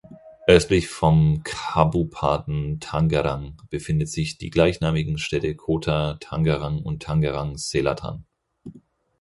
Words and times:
Östlich 0.47 0.87
vom 0.89 1.41
Kabupaten 1.43 2.79
Tangerang 2.79 3.61
befinden 3.69 4.07
sich 4.07 4.39
die 4.39 4.49
gleichnamigen 4.49 5.19
Städte 5.19 5.55
(Kota) 5.55 6.15
Tangerang 6.15 6.81
und 6.81 7.03
Tangerang 7.03 7.55
Selatan. 7.55 8.25